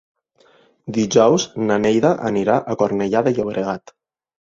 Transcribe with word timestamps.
Dijous 0.95 1.43
na 1.65 1.77
Neida 1.83 2.11
anirà 2.31 2.55
a 2.73 2.77
Cornellà 2.83 3.23
de 3.29 3.35
Llobregat. 3.37 3.95